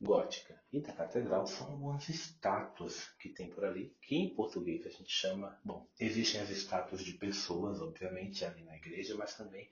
gótica 0.00 0.60
e 0.72 0.80
da 0.80 0.92
catedral 0.92 1.46
são 1.46 1.72
algumas 1.72 2.08
estátuas 2.08 3.08
que 3.18 3.28
tem 3.28 3.50
por 3.50 3.64
ali, 3.64 3.94
que 4.00 4.16
em 4.16 4.34
português 4.34 4.86
a 4.86 4.90
gente 4.90 5.10
chama, 5.10 5.58
bom, 5.64 5.86
existem 5.98 6.40
as 6.40 6.50
estátuas 6.50 7.02
de 7.02 7.14
pessoas, 7.14 7.80
obviamente, 7.80 8.44
ali 8.44 8.62
na 8.62 8.76
igreja, 8.76 9.16
mas 9.16 9.34
também 9.34 9.68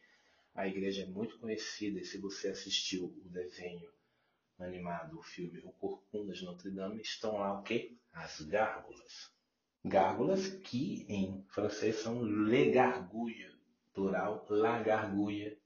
a 0.55 0.67
igreja 0.67 1.03
é 1.03 1.07
muito 1.07 1.39
conhecida, 1.39 2.01
e 2.01 2.05
se 2.05 2.19
você 2.19 2.49
assistiu 2.49 3.05
o 3.05 3.29
desenho 3.29 3.89
animado, 4.59 5.19
o 5.19 5.23
filme 5.23 5.61
O 5.65 5.71
Corcunda 5.73 6.33
de 6.33 6.45
Notre 6.45 6.71
Dame, 6.71 7.03
estão 7.03 7.39
lá 7.39 7.61
o 7.61 7.63
quê? 7.63 7.95
As 8.13 8.41
gárgulas. 8.41 9.31
Gárgulas 9.85 10.49
que 10.49 11.05
em 11.09 11.45
francês 11.49 11.97
são 11.97 12.23
les 12.23 12.73
gargouilles, 12.75 13.53
plural, 13.93 14.45
la 14.49 14.83
gargouille, 14.83 15.59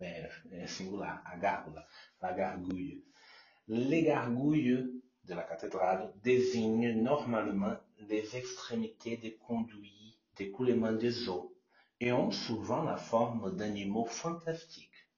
é, 0.00 0.30
é 0.50 0.66
singular, 0.66 1.22
a 1.24 1.36
gárgula, 1.36 1.86
la 2.20 2.32
gargouille. 2.32 3.04
Les 3.68 4.02
gargouilles 4.02 5.02
de 5.24 5.34
la 5.34 5.42
cathédrale 5.42 6.12
désignent 6.22 7.00
normalement 7.00 7.76
les 8.08 8.36
extrémités 8.36 9.16
des 9.16 9.36
conduits 9.36 10.18
d'écoulement 10.36 10.92
des 10.92 11.28
eaux 11.28 11.56
et 12.00 12.12
ont 12.12 12.30
souvent 12.30 12.82
la 12.82 12.96
forme 12.96 13.56
d'animaux 13.56 14.04
fantastiques. 14.04 15.08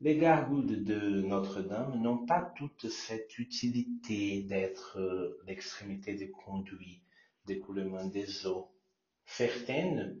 Les 0.00 0.16
gargouilles 0.16 0.82
de 0.82 1.22
Notre-Dame 1.22 2.00
n'ont 2.02 2.26
pas 2.26 2.52
toute 2.56 2.88
cette 2.88 3.38
utilité 3.38 4.42
d'être 4.42 4.98
euh, 4.98 5.40
l'extrémité 5.46 6.14
des 6.14 6.30
conduits 6.30 7.02
d'écoulement 7.44 8.06
des 8.06 8.46
eaux. 8.46 8.72
Certaines 9.26 10.20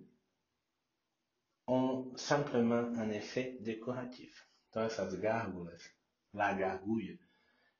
ont 1.66 2.12
simplement 2.16 2.92
un 2.96 3.10
effet 3.10 3.56
décoratif. 3.60 4.48
Então 4.70 4.86
essas 4.86 5.14
gárgulas, 5.16 5.93
la 6.34 6.52
gargouille, 6.52 7.18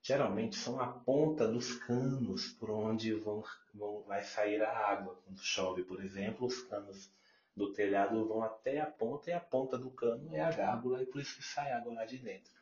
geralmente 0.01 0.57
são 0.57 0.81
a 0.81 0.87
ponta 0.87 1.47
dos 1.49 1.75
canos 1.75 2.49
por 2.53 2.71
onde 2.71 3.13
vão, 3.15 3.43
vão, 3.75 4.03
vai 4.03 4.23
sair 4.23 4.63
a 4.63 4.71
água. 4.71 5.19
Quando 5.25 5.41
chove, 5.41 5.83
por 5.83 6.03
exemplo, 6.03 6.47
os 6.47 6.63
canos 6.63 7.11
do 7.57 7.73
telhado 7.73 8.27
vão 8.27 8.43
até 8.43 8.81
a 8.81 8.87
ponta 8.87 9.31
e 9.31 9.33
a 9.33 9.41
ponta 9.41 9.77
do 9.77 9.91
cano 9.91 10.35
é 10.35 10.41
a 10.41 10.51
gárgula 10.51 11.03
e 11.03 11.07
por 11.07 11.21
isso 11.21 11.37
que 11.37 11.45
sai 11.45 11.73
água 11.73 11.93
lá 11.93 12.05
de 12.05 12.19
dentro. 12.19 12.53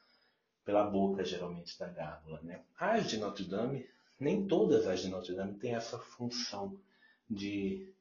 Pela 0.65 0.85
boca, 0.85 1.25
geralmente, 1.25 1.79
da 1.79 1.89
gárgula. 1.89 2.41
Né? 2.43 2.63
As 2.79 3.11
de 3.11 3.19
Notre 3.19 3.45
Dame, 3.45 3.89
nem 4.19 4.47
todas 4.47 4.87
as 4.87 5.01
de 5.01 5.09
Notre 5.09 5.35
Dame 5.35 5.59
têm 5.59 5.75
essa 5.75 5.99
função 5.99 6.79
de 7.29 7.93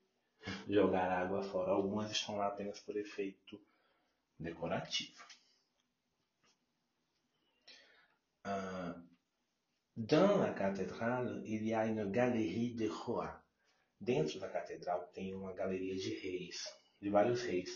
jogar 0.69 1.11
água 1.11 1.43
fora. 1.43 1.71
Algumas 1.71 2.11
estão 2.11 2.37
lá 2.37 2.47
apenas 2.47 2.79
por 2.79 2.95
efeito 2.95 3.59
décoratif. 4.37 5.11
Euh, 8.47 8.93
dans 9.97 10.37
la 10.37 10.51
cathédrale, 10.51 11.41
il 11.45 11.67
y 11.67 11.73
a 11.73 11.85
une 11.85 12.11
galerie 12.11 12.73
de 12.73 12.87
roi. 12.87 13.41
Dentro 14.01 14.39
da 14.39 14.49
catedral 14.49 15.07
tem 15.13 15.35
uma 15.35 15.53
galeria 15.53 15.93
de 15.93 16.09
reis, 16.15 16.67
de 16.99 17.09
vários 17.11 17.43
reis. 17.43 17.69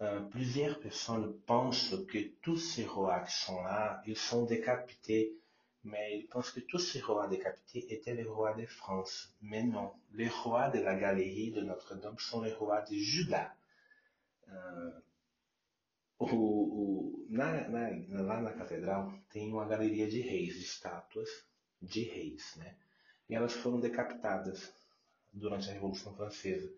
Uh, 0.00 0.28
plusieurs 0.30 0.80
personnes 0.80 1.38
pensent 1.46 1.94
que 2.08 2.18
tous 2.42 2.56
ces 2.56 2.84
rois 2.84 3.20
qui 3.20 3.32
sont 3.32 3.62
là, 3.62 4.02
ils 4.04 4.16
sont 4.16 4.44
décapités, 4.44 5.36
mais 5.84 6.18
ils 6.18 6.26
pensent 6.26 6.50
que 6.50 6.58
tous 6.58 6.80
ces 6.80 7.00
rois 7.00 7.28
décapités 7.28 7.92
étaient 7.94 8.14
les 8.14 8.24
rois 8.24 8.54
de 8.54 8.66
France. 8.66 9.36
Mais 9.40 9.62
non, 9.62 9.92
les 10.14 10.28
rois 10.28 10.68
de 10.68 10.80
la 10.80 10.96
galerie 10.96 11.52
de 11.52 11.60
Notre-Dame 11.60 12.18
sont 12.18 12.42
les 12.42 12.52
rois 12.52 12.82
de 12.82 12.96
Juda. 12.96 13.54
Uh, 14.48 14.90
o, 16.30 16.36
o, 16.36 17.26
na, 17.28 17.68
na, 17.68 18.22
lá 18.22 18.40
na 18.40 18.52
catedral 18.52 19.12
tem 19.30 19.52
uma 19.52 19.66
galeria 19.66 20.08
de 20.08 20.20
reis, 20.20 20.54
de 20.54 20.64
estátuas 20.64 21.28
de 21.80 22.02
reis, 22.04 22.54
né? 22.56 22.76
E 23.28 23.34
elas 23.34 23.52
foram 23.54 23.80
decapitadas 23.80 24.72
durante 25.32 25.70
a 25.70 25.72
Revolução 25.72 26.14
Francesa 26.14 26.70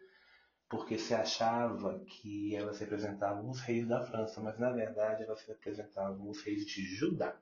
porque 0.69 0.99
se 0.99 1.15
achava 1.15 2.01
que 2.01 2.57
elas 2.57 2.81
representavam 2.81 3.49
os 3.49 3.61
reis 3.61 3.87
da 3.87 4.05
França, 4.05 4.41
mas 4.41 4.59
na 4.59 4.73
verdade 4.73 5.23
elas 5.23 5.43
representavam 5.47 6.29
os 6.29 6.43
reis 6.43 6.67
de 6.67 6.85
Judá. 6.85 7.41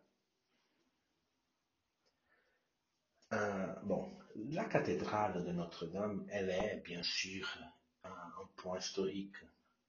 Ah, 3.31 3.81
bon, 3.83 4.13
la 4.35 4.67
cathédrale 4.67 5.43
de 5.43 5.53
Notre-Dame, 5.53 6.27
elle 6.29 6.51
est 6.51 6.83
bien 6.83 7.03
sûr 7.03 7.49
un, 8.05 8.47
point 8.57 8.79
historique 8.79 9.39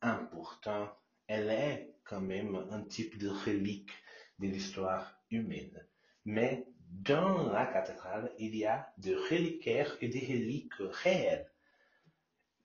important. 0.02 0.90
Elle 1.36 1.50
est 1.50 1.96
quand 2.04 2.22
même 2.22 2.56
un 2.70 2.84
type 2.84 3.18
de 3.18 3.28
relique 3.28 3.90
de 4.38 4.46
l'histoire 4.46 5.20
humaine. 5.32 5.84
Mais 6.26 6.68
dans 6.92 7.52
la 7.52 7.66
cathédrale, 7.66 8.32
il 8.38 8.56
y 8.56 8.68
a 8.68 8.94
des 9.00 9.16
reliquaires 9.16 9.98
et 10.00 10.10
des 10.10 10.20
reliques 10.20 10.78
réelles. 11.04 11.50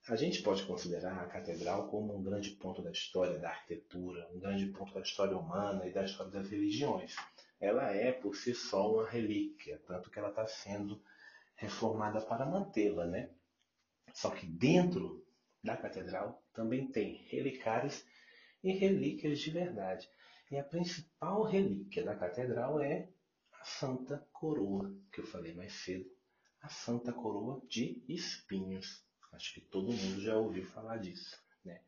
A 0.09 0.17
gente 0.17 0.43
pode 0.43 0.67
considerar 0.67 1.19
a 1.19 1.29
catedral 1.29 1.89
como 1.89 2.15
um 2.15 2.23
grande 2.23 2.51
ponto 2.51 2.83
da 2.83 2.91
história 2.91 3.39
da 3.39 3.49
arquitetura, 3.49 4.29
um 4.35 4.39
grande 4.39 4.67
ponto 4.67 4.93
da 4.93 5.01
história 5.01 5.39
humana 5.39 5.87
e 5.87 5.91
da 5.91 6.05
história 6.05 6.33
das 6.33 6.51
religiões. 6.51 7.17
Ela 7.59 7.91
é, 7.93 8.13
por 8.13 8.37
si 8.37 8.55
só, 8.55 8.93
uma 8.93 9.09
relíquia, 9.09 9.81
tanto 9.87 10.11
que 10.11 10.19
ela 10.19 10.29
está 10.29 10.47
sendo 10.47 11.03
reformada 11.57 12.21
para 12.21 12.45
mantê-la, 12.45 13.07
né? 13.07 13.31
Só 14.13 14.29
que 14.29 14.45
dentro 14.45 15.27
da 15.65 15.75
catedral 15.75 16.45
também 16.53 16.87
tem 16.87 17.25
relicários 17.29 18.05
e 18.63 18.73
relíquias 18.73 19.39
de 19.39 19.51
verdade. 19.51 20.09
E 20.51 20.59
a 20.59 20.65
principal 20.65 21.43
relíquia 21.43 22.05
da 22.05 22.17
catedral 22.17 22.81
é 22.81 23.09
a 23.53 23.65
Santa 23.65 24.27
Coroa, 24.33 24.95
que 25.13 25.21
eu 25.21 25.27
falei 25.27 25.55
mais 25.55 25.73
cedo, 25.73 26.09
a 26.61 26.69
Santa 26.69 27.13
Coroa 27.13 27.63
de 27.69 28.03
Espinhos. 28.09 29.05
Acho 29.33 29.55
que 29.55 29.61
todo 29.61 29.93
mundo 29.93 30.21
já 30.21 30.37
ouviu 30.37 30.65
falar 30.65 30.97
disso, 30.99 31.37
né? 31.65 31.83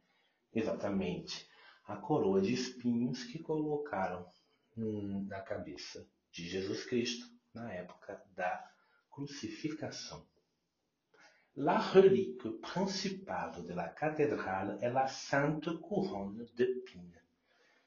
Exatamente. 0.55 1.49
A 1.85 1.97
coroa 1.97 2.41
de 2.41 2.53
espinhos 2.53 3.25
que 3.25 3.39
colocaram 3.39 4.29
na 4.77 5.41
cabeça 5.41 6.07
de 6.31 6.49
Jesus 6.49 6.85
Cristo 6.85 7.27
na 7.53 7.73
época 7.73 8.23
da 8.35 8.71
crucificação. 9.11 10.27
La 11.57 11.79
relique 11.79 12.49
principale 12.61 13.67
de 13.67 13.75
la 13.75 13.89
cathédrale 13.89 14.79
est 14.81 14.93
la 14.93 15.09
Sainte 15.09 15.69
Couronne 15.81 16.47
d'épines. 16.57 17.21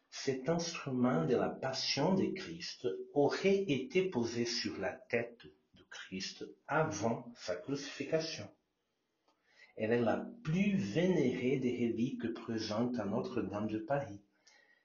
Cet 0.09 0.49
instrument 0.49 1.25
de 1.25 1.37
la 1.37 1.47
Passion 1.47 2.13
de 2.13 2.25
Christ 2.25 2.87
aurait 3.13 3.63
été 3.63 4.09
posé 4.09 4.43
sur 4.43 4.77
la 4.79 4.91
tête 4.91 5.45
de 5.75 5.83
Christ 5.89 6.45
avant 6.67 7.31
sa 7.37 7.55
crucifixion. 7.55 8.49
Elle 9.77 9.93
est 9.93 10.01
la 10.01 10.17
plus 10.43 10.75
vénérée 10.75 11.57
des 11.57 11.87
reliques 11.87 12.33
présentes 12.33 12.99
à 12.99 13.05
Notre-Dame 13.05 13.67
de 13.67 13.79
Paris. 13.79 14.21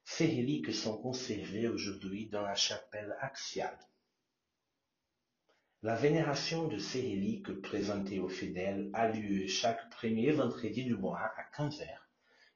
Ces 0.05 0.29
reliques 0.29 0.73
sont 0.73 0.97
conservées 0.99 1.67
aujourd'hui 1.67 2.29
dans 2.29 2.43
la 2.43 2.55
chapelle 2.55 3.17
axiale. 3.21 3.79
La 5.85 5.95
vénération 5.95 6.67
de 6.67 6.77
ces 6.77 7.01
reliques 7.01 7.61
présentées 7.61 8.19
aux 8.19 8.29
fidèles 8.29 8.91
a 8.95 9.07
lieu 9.07 9.47
chaque 9.47 9.89
premier 9.91 10.33
vendredi 10.33 10.83
du 10.83 10.97
mois 10.97 11.21
à 11.21 11.45
15 11.57 11.83
h 11.83 11.87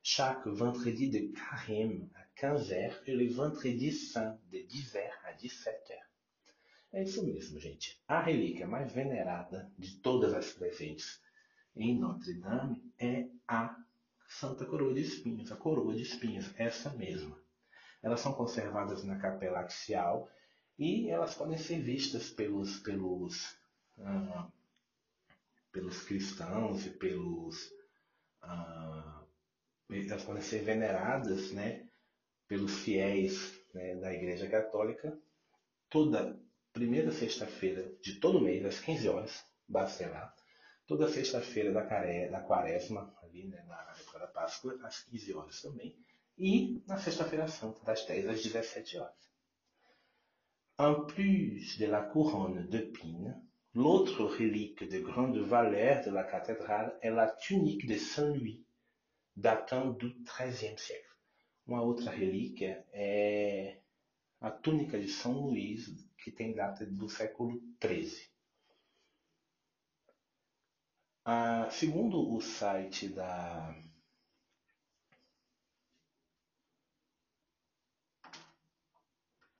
chaque 0.02 0.44
vendredi 0.48 1.08
de 1.08 1.32
carême 1.32 2.10
à 2.16 2.24
15 2.34 2.72
h 2.72 2.92
et 3.06 3.14
le 3.14 3.32
vendredi 3.32 3.92
saint 3.92 4.36
de 4.50 4.58
10 4.58 4.94
h 4.94 4.98
à 5.24 5.32
17 5.34 5.92
h 5.92 6.94
É 6.94 7.04
isso 7.04 7.24
mesmo, 7.24 7.60
gente. 7.60 8.02
A 8.08 8.20
relíquia 8.20 8.66
mais 8.66 8.92
venerada 8.92 9.70
de 9.78 10.00
todas 10.00 10.34
as 10.34 10.50
presentes 10.50 11.22
em 11.76 11.96
Notre 12.00 12.34
Dame 12.34 12.82
é 12.98 13.28
a 13.46 13.76
Santa 14.26 14.66
Coroa 14.66 14.94
de 14.94 15.02
Espinhos, 15.02 15.52
a 15.52 15.56
coroa 15.56 15.94
de 15.94 16.02
espinhos, 16.02 16.52
essa 16.56 16.90
mesma. 16.94 17.38
Elas 18.02 18.18
são 18.18 18.32
conservadas 18.32 19.04
na 19.04 19.16
capela 19.16 19.60
axial 19.60 20.28
e 20.78 21.08
elas 21.08 21.34
podem 21.34 21.58
ser 21.58 21.80
vistas 21.80 22.30
pelos, 22.30 22.78
pelos, 22.78 23.56
ah, 23.98 24.48
pelos 25.70 26.02
cristãos 26.02 26.86
e 26.86 26.90
pelos. 26.90 27.72
Ah, 28.40 29.22
elas 29.90 30.24
podem 30.24 30.42
ser 30.42 30.62
veneradas 30.62 31.52
né, 31.52 31.86
pelos 32.48 32.72
fiéis 32.80 33.60
né, 33.74 33.96
da 33.96 34.12
Igreja 34.12 34.48
Católica 34.48 35.16
toda 35.90 36.40
primeira 36.72 37.12
sexta-feira 37.12 37.94
de 38.00 38.14
todo 38.14 38.40
mês, 38.40 38.64
às 38.64 38.80
15 38.80 39.08
horas, 39.08 39.44
lá 39.68 40.34
toda 40.86 41.08
sexta-feira 41.08 41.72
da, 41.72 41.82
da 41.82 42.40
quaresma, 42.40 43.14
ali 43.22 43.46
né, 43.46 43.62
na 43.68 43.94
época 43.98 44.18
da 44.18 44.26
Páscoa, 44.26 44.78
às 44.82 45.04
15 45.04 45.34
horas 45.34 45.60
também, 45.60 45.96
e 46.38 46.82
na 46.86 46.98
sexta-feira 46.98 47.46
santa, 47.46 47.84
das 47.84 48.04
10 48.06 48.28
às 48.28 48.42
17 48.42 48.98
horas. 48.98 49.31
En 50.78 51.04
plus 51.04 51.78
de 51.78 51.86
la 51.86 52.00
couronne 52.00 52.66
d'épines, 52.68 53.40
l'autre 53.74 54.24
relique 54.24 54.88
de 54.88 55.00
grande 55.00 55.38
valeur 55.38 56.04
de 56.04 56.10
la 56.10 56.24
cathédrale 56.24 56.98
est 57.02 57.10
la 57.10 57.28
tunique 57.28 57.86
de 57.86 57.96
Saint-Louis, 57.96 58.64
datant 59.36 59.90
do 59.90 60.10
XIIIe 60.24 60.78
siècle. 60.78 61.16
Uma 61.66 61.82
outra 61.82 62.10
relíquia 62.10 62.84
é 62.92 63.78
a 64.40 64.50
túnica 64.50 64.98
de 64.98 65.08
São 65.08 65.46
Luís, 65.46 65.88
que 66.18 66.30
tem 66.30 66.54
data 66.54 66.84
do 66.84 67.08
século 67.08 67.62
XIII. 67.80 68.28
Ah, 71.24 71.68
segundo 71.70 72.34
o 72.34 72.40
site 72.40 73.08
da 73.08 73.72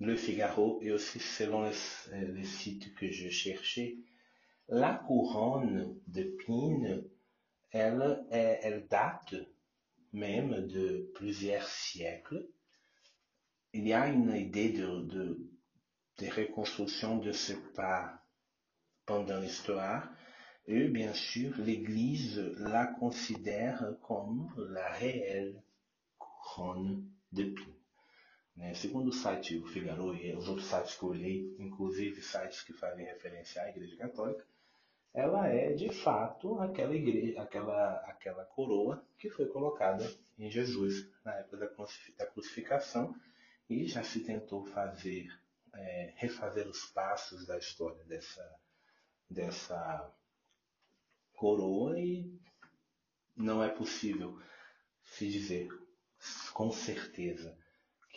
Le 0.04 0.16
Figaro 0.16 0.80
et 0.82 0.90
aussi 0.90 1.20
selon 1.20 1.62
les, 1.62 2.26
les 2.32 2.44
sites 2.44 2.92
que 2.96 3.08
je 3.08 3.28
cherchais, 3.28 3.98
la 4.68 4.94
couronne 4.94 5.96
d'épines, 6.08 7.04
elle, 7.70 8.26
elle 8.32 8.88
date 8.88 9.36
même 10.12 10.66
de 10.66 11.08
plusieurs 11.14 11.68
siècles. 11.68 12.48
Il 13.72 13.86
y 13.86 13.92
a 13.92 14.08
une 14.08 14.34
idée 14.34 14.72
de, 14.72 15.02
de, 15.02 15.50
de 16.18 16.26
reconstruction 16.34 17.18
de 17.18 17.30
ce 17.30 17.52
pas 17.76 18.24
pendant 19.06 19.38
l'histoire, 19.38 20.10
et 20.66 20.88
bien 20.88 21.14
sûr, 21.14 21.56
l'Église 21.58 22.38
la 22.58 22.86
considère 22.86 23.94
comme 24.02 24.52
la 24.70 24.90
réelle 24.94 25.62
couronne 26.18 27.08
d'épines. 27.30 27.82
Né? 28.56 28.74
Segundo 28.74 29.08
o 29.08 29.12
site 29.12 29.56
O 29.58 29.66
Figaro 29.66 30.14
e 30.14 30.34
os 30.34 30.48
outros 30.48 30.66
sites 30.66 30.96
que 30.96 31.02
eu 31.04 31.10
olhei, 31.10 31.54
inclusive 31.58 32.22
sites 32.22 32.62
que 32.62 32.72
fazem 32.72 33.04
referência 33.04 33.62
à 33.62 33.68
Igreja 33.68 33.96
Católica, 33.96 34.44
ela 35.14 35.46
é 35.46 35.72
de 35.72 35.90
fato 35.90 36.58
aquela 36.60 36.94
igreja, 36.94 37.42
aquela, 37.42 37.96
aquela 38.06 38.44
coroa 38.46 39.04
que 39.18 39.28
foi 39.28 39.46
colocada 39.46 40.10
em 40.38 40.50
Jesus 40.50 41.06
na 41.22 41.34
época 41.34 41.58
da 41.58 42.26
crucificação 42.26 43.14
e 43.68 43.86
já 43.86 44.02
se 44.02 44.20
tentou 44.20 44.64
fazer, 44.64 45.28
é, 45.74 46.14
refazer 46.16 46.66
os 46.66 46.86
passos 46.86 47.46
da 47.46 47.58
história 47.58 48.02
dessa, 48.04 48.58
dessa 49.28 50.10
coroa 51.34 51.98
e 51.98 52.32
não 53.36 53.62
é 53.62 53.68
possível 53.68 54.40
se 55.04 55.28
dizer 55.28 55.68
com 56.54 56.70
certeza 56.72 57.56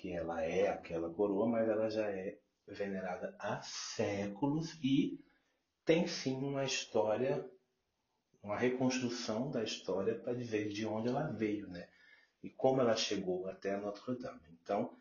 que 0.06 0.12
ela 0.12 0.44
é 0.44 0.68
aquela 0.68 1.12
coroa, 1.12 1.48
mas 1.48 1.68
ela 1.68 1.90
já 1.90 2.08
é 2.08 2.38
venerada 2.68 3.36
há 3.40 3.60
séculos 3.64 4.78
e 4.84 5.20
tem 5.84 6.06
sim 6.06 6.36
uma 6.36 6.64
história, 6.64 7.44
uma 8.44 8.56
reconstrução 8.56 9.50
da 9.50 9.64
história 9.64 10.14
para 10.14 10.36
dizer 10.36 10.70
de 10.70 10.86
onde 10.86 11.08
ela 11.08 11.24
veio, 11.32 11.68
né? 11.70 11.90
E 12.44 12.52
como 12.52 12.82
ela 12.82 12.96
chegou 12.96 13.48
até 13.48 13.76
Notre 13.78 14.16
Dame. 14.20 14.48
Então, 14.62 14.96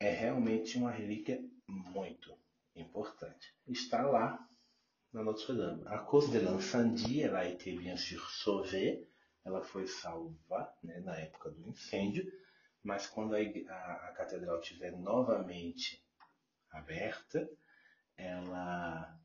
é 0.00 0.10
realmente 0.10 0.76
uma 0.76 0.90
relíquia 0.90 1.40
muito 1.68 2.36
importante. 2.74 3.54
Está 3.68 4.02
lá 4.02 4.44
na 5.12 5.22
Notre-Dame. 5.22 5.84
À 5.86 6.00
cause 6.00 6.32
de 6.32 6.40
l'incendie, 6.40 7.22
ela 7.22 7.38
a 7.38 7.48
été 7.48 7.70
bien 7.76 7.94
ela 9.44 9.62
foi 9.62 9.86
salva 9.86 10.74
né, 10.82 10.98
na 10.98 11.14
época 11.16 11.48
do 11.50 11.68
incêndio, 11.68 12.28
mas 12.86 13.08
quando 13.08 13.34
a, 13.34 13.38
a, 13.38 14.08
a 14.08 14.12
catedral 14.12 14.60
estiver 14.60 14.92
novamente 14.92 16.02
aberta, 16.70 17.50
ela 18.16 19.18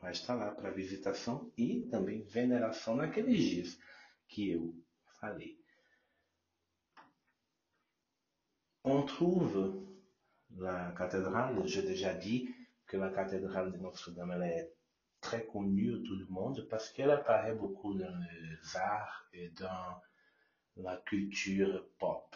vai 0.00 0.12
estar 0.12 0.34
lá 0.34 0.50
para 0.50 0.70
visitação 0.70 1.52
e 1.56 1.82
também 1.90 2.22
veneração 2.24 2.96
naqueles 2.96 3.38
dias 3.38 3.78
que 4.26 4.50
eu 4.50 4.74
falei. 5.20 5.60
On 8.82 9.04
trouve 9.04 9.86
la 10.56 10.92
cathédrale, 10.92 11.66
j'ai 11.68 11.82
déjà 11.82 12.14
dit 12.14 12.48
que 12.86 12.96
la 12.96 13.10
cathédrale 13.10 13.70
de 13.72 13.78
Notre-Dame 13.78 14.32
elle 14.32 14.42
est 14.42 14.74
très 15.20 15.44
connue 15.46 15.92
de 15.92 15.98
tout 15.98 16.16
le 16.16 16.26
monde 16.26 16.66
parce 16.68 16.88
qu'elle 16.90 17.10
apparaît 17.10 17.54
beaucoup 17.54 17.94
dans 17.94 18.18
les 18.18 18.76
arts 18.76 19.28
et 19.34 19.50
dans 19.50 20.00
la 20.76 20.96
culture 20.96 21.86
pop. 21.98 22.34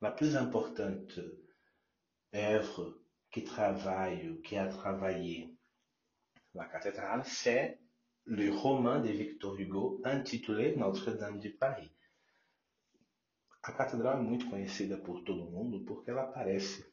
La 0.00 0.12
plus 0.12 0.36
importante 0.36 1.18
œuvre 2.32 2.96
qui 3.32 3.42
travaille 3.42 4.30
ou 4.30 4.40
qui 4.42 4.56
a 4.56 4.68
travaillé 4.68 5.58
la 6.54 6.66
cathédrale, 6.66 7.24
c'est 7.24 7.80
le 8.24 8.50
roman 8.50 9.00
de 9.00 9.08
Victor 9.08 9.58
Hugo 9.58 10.00
intitulé 10.04 10.76
Notre-Dame 10.76 11.40
de 11.40 11.48
Paris. 11.48 11.90
A 13.62 13.72
catedral 13.72 14.20
é 14.20 14.22
muito 14.22 14.48
conhecida 14.48 14.96
por 14.98 15.24
todo 15.24 15.50
mundo 15.50 15.84
porque 15.84 16.10
ela 16.10 16.22
aparece 16.22 16.86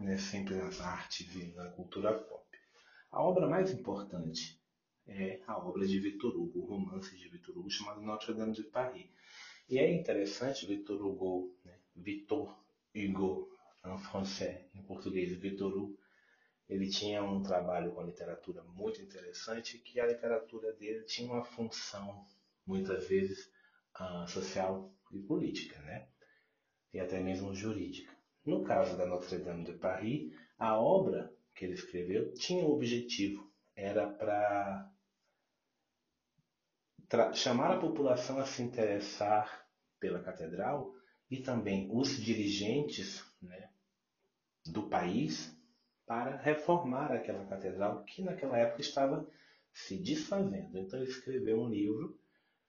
né, 0.00 0.18
sempre 0.18 0.56
nas 0.56 0.80
artes 0.80 1.32
e 1.32 1.54
na 1.54 1.70
cultura 1.70 2.12
pop. 2.12 2.44
A 3.12 3.22
obra 3.22 3.46
mais 3.46 3.70
importante 3.70 4.60
é 5.06 5.40
a 5.46 5.56
obra 5.58 5.86
de 5.86 6.00
Victor 6.00 6.34
Hugo, 6.36 6.58
o 6.58 6.66
romance 6.66 7.16
de 7.16 7.28
Victor 7.28 7.56
Hugo 7.56 7.70
chamado 7.70 8.00
Notre-Dame 8.02 8.52
de 8.52 8.64
Paris. 8.64 9.08
E 9.68 9.78
é 9.78 9.94
interessante, 9.94 10.66
Victor 10.66 11.00
Hugo, 11.00 11.56
né, 11.64 11.75
Victor 11.96 12.56
Hugo, 12.94 13.48
em 13.84 13.98
francês, 13.98 14.66
em 14.74 14.82
português, 14.82 15.36
Victor 15.38 15.76
Hugo, 15.76 15.98
ele 16.68 16.88
tinha 16.88 17.22
um 17.22 17.42
trabalho 17.42 17.92
com 17.92 18.00
a 18.00 18.04
literatura 18.04 18.62
muito 18.64 19.00
interessante, 19.00 19.78
que 19.78 20.00
a 20.00 20.06
literatura 20.06 20.72
dele 20.72 21.04
tinha 21.04 21.32
uma 21.32 21.44
função, 21.44 22.26
muitas 22.66 23.08
vezes, 23.08 23.50
uh, 24.00 24.28
social 24.28 24.92
e 25.12 25.20
política, 25.20 25.80
né? 25.82 26.08
E 26.92 26.98
até 26.98 27.20
mesmo 27.20 27.54
jurídica. 27.54 28.12
No 28.44 28.64
caso 28.64 28.96
da 28.96 29.06
Notre-Dame 29.06 29.64
de 29.64 29.74
Paris, 29.74 30.32
a 30.58 30.78
obra 30.78 31.32
que 31.54 31.64
ele 31.64 31.74
escreveu 31.74 32.34
tinha 32.34 32.64
um 32.64 32.70
objetivo, 32.70 33.52
era 33.74 34.08
para 34.08 34.90
chamar 37.34 37.72
a 37.72 37.80
população 37.80 38.38
a 38.38 38.46
se 38.46 38.62
interessar 38.62 39.66
pela 40.00 40.22
catedral 40.22 40.95
e 41.30 41.38
também 41.38 41.88
os 41.92 42.16
dirigentes 42.16 43.24
né, 43.40 43.70
do 44.64 44.88
país 44.88 45.56
para 46.06 46.36
reformar 46.36 47.12
aquela 47.12 47.44
catedral 47.46 48.04
que 48.04 48.22
naquela 48.22 48.56
época 48.58 48.80
estava 48.80 49.28
se 49.72 49.98
desfazendo. 49.98 50.78
Então 50.78 51.00
ele 51.00 51.10
escreveu 51.10 51.60
um 51.60 51.68
livro 51.68 52.18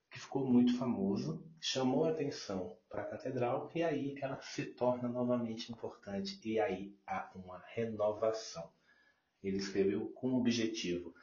que 0.09 0.19
ficou 0.19 0.45
muito 0.45 0.77
famoso, 0.77 1.45
chamou 1.59 2.05
a 2.05 2.11
atenção 2.11 2.77
para 2.89 3.03
a 3.03 3.05
catedral 3.05 3.69
e 3.75 3.83
aí 3.83 4.15
ela 4.21 4.41
se 4.41 4.65
torna 4.65 5.07
novamente 5.07 5.71
importante 5.71 6.39
e 6.43 6.59
aí 6.59 6.95
há 7.05 7.29
uma 7.35 7.63
renovação. 7.73 8.71
Ele 9.43 9.57
escreveu 9.57 10.09
com 10.13 10.31
o 10.31 10.39
objetivo 10.39 11.13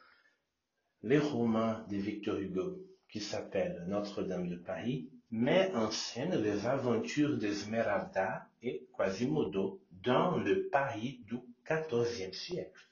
Le 1.03 1.17
roman 1.17 1.85
de 1.87 1.99
Victor 1.99 2.41
Hugo, 2.41 2.83
qui 3.07 3.19
s'appelle 3.19 3.85
Notre-Dame 3.85 4.49
de 4.49 4.57
Paris, 4.57 5.07
met 5.31 5.73
en 5.75 5.91
scène 5.91 6.35
les 6.35 6.65
aventures 6.65 7.37
d'Esmeralda 7.37 8.47
et 8.61 8.87
Quasimodo 8.95 9.81
dans 9.91 10.37
le 10.37 10.67
Paris 10.69 11.21
du 11.25 11.37
XIVe 11.65 12.33
siècle. 12.33 12.89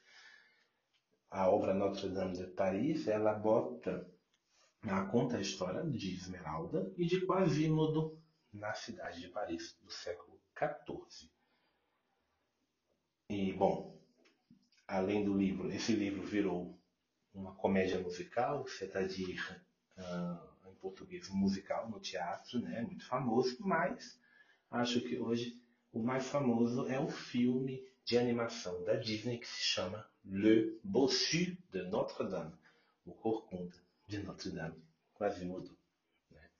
A 1.30 1.50
obra 1.50 1.74
Notre-Dame 1.74 2.36
de 2.36 2.44
Paris, 2.44 3.08
ela 3.08 3.34
bota 3.34 4.06
ela 4.86 5.06
conta 5.06 5.38
a 5.38 5.40
história 5.40 5.82
de 5.82 6.14
Esmeralda 6.14 6.92
e 6.98 7.06
de 7.06 7.24
Quasimodo 7.24 8.20
na 8.52 8.74
cidade 8.74 9.20
de 9.20 9.28
Paris 9.28 9.78
do 9.82 9.90
século 9.90 10.38
XIV. 10.56 11.30
E, 13.30 13.52
bom, 13.54 13.98
além 14.86 15.24
do 15.24 15.34
livro, 15.34 15.72
esse 15.72 15.94
livro 15.94 16.22
virou 16.22 16.78
uma 17.32 17.54
comédia 17.54 17.98
musical, 17.98 18.66
c'est-à-dire 18.68 19.40
uh, 19.96 20.53
em 20.53 20.53
português 20.84 21.30
musical 21.30 21.88
no 21.88 21.98
teatro, 21.98 22.60
né, 22.60 22.82
muito 22.82 23.06
famoso, 23.06 23.56
mas 23.60 24.20
acho 24.70 25.00
que 25.00 25.18
hoje 25.18 25.58
o 25.90 26.02
mais 26.02 26.26
famoso 26.26 26.86
é 26.88 27.00
o 27.00 27.08
filme 27.08 27.82
de 28.04 28.18
animação 28.18 28.84
da 28.84 28.94
Disney 28.94 29.38
que 29.38 29.48
se 29.48 29.62
chama 29.62 30.06
Le 30.26 30.78
Bossu 30.84 31.56
de 31.72 31.82
Notre-Dame, 31.84 32.52
o 33.06 33.14
Corcunda 33.14 33.76
de 34.06 34.18
Notre-Dame, 34.18 34.82
Quasimodo. 35.14 35.74
Né? 36.30 36.50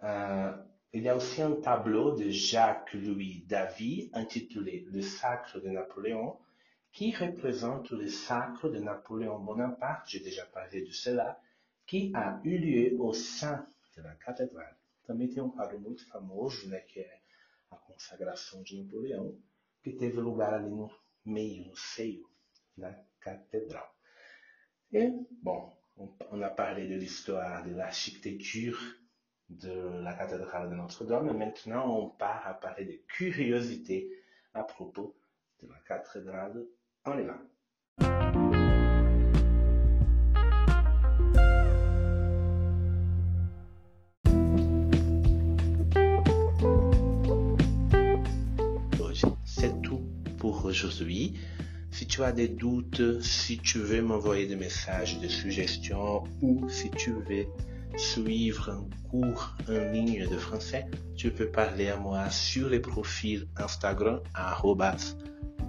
Uh, 0.00 0.68
il 0.92 1.02
y 1.04 1.08
a 1.08 1.16
aussi 1.16 1.40
un 1.40 1.62
tableau 1.62 2.14
de 2.14 2.28
Jacques-Louis 2.28 3.44
Davy 3.46 4.10
intitulé 4.12 4.84
Le 4.90 5.00
Sacre 5.00 5.60
de 5.60 5.70
Napoléon, 5.70 6.38
qui 6.92 7.12
représente 7.12 7.90
le 7.90 8.08
sacre 8.08 8.68
de 8.68 8.80
Napoléon 8.80 9.38
Bonaparte, 9.38 10.08
j'ai 10.08 10.20
déjà 10.20 10.44
parlé 10.44 10.82
de 10.82 10.90
cela, 10.90 11.40
qui 11.90 12.12
a 12.14 12.40
eu 12.44 12.56
lieu 12.56 13.00
au 13.00 13.12
sein 13.12 13.66
de 13.96 14.02
la 14.02 14.14
cathédrale. 14.14 14.76
Também 15.04 15.26
tem 15.26 15.42
um 15.42 15.50
quadro 15.50 15.80
muito 15.80 16.06
famoso, 16.08 16.68
né, 16.68 16.78
que 16.82 17.00
é 17.00 17.20
a 17.68 17.76
consagração 17.76 18.62
de 18.62 18.80
Napoleão, 18.80 19.36
que 19.82 19.94
teve 19.94 20.20
lugar 20.20 20.54
ali 20.54 20.70
no 20.70 20.88
meio, 21.24 21.66
no 21.66 21.76
seio 21.76 22.30
da 22.76 22.96
cathédrale. 23.18 23.90
Et 24.92 25.10
bon, 25.42 25.72
on 26.30 26.40
a 26.42 26.50
parlé 26.50 26.86
de 26.86 26.94
l'histoire 26.94 27.64
de 27.64 27.74
l'architecture 27.74 28.78
de 29.48 29.72
la 30.04 30.14
cathédrale 30.14 30.70
de 30.70 30.76
Notre-Dame, 30.76 31.36
maintenant 31.36 31.98
on 31.98 32.10
part 32.10 32.46
à 32.46 32.54
parler 32.54 32.84
de 32.84 33.02
curiosités 33.08 34.08
à 34.54 34.62
propos 34.62 35.16
de 35.60 35.66
la 35.66 35.80
cathédrale 35.80 36.68
On 37.04 37.18
y 37.18 38.39
aujourd'hui. 50.70 51.34
Si 51.90 52.06
tu 52.06 52.22
as 52.22 52.32
des 52.32 52.48
doutes, 52.48 53.20
si 53.20 53.58
tu 53.58 53.78
veux 53.78 54.00
m'envoyer 54.00 54.46
des 54.46 54.56
messages, 54.56 55.18
des 55.18 55.28
suggestions 55.28 56.24
ou 56.40 56.68
si 56.68 56.90
tu 56.90 57.12
veux 57.12 57.46
suivre 57.96 58.70
un 58.70 59.08
cours 59.10 59.56
en 59.68 59.92
ligne 59.92 60.28
de 60.28 60.38
français, 60.38 60.86
tu 61.16 61.30
peux 61.32 61.48
parler 61.48 61.88
à 61.88 61.96
moi 61.96 62.30
sur 62.30 62.68
les 62.68 62.80
profils 62.80 63.48
Instagram, 63.56 64.20